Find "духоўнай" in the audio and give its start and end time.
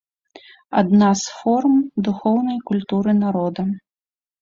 2.09-2.59